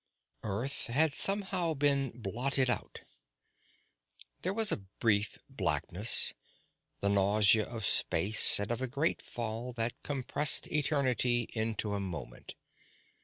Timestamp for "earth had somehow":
0.41-1.75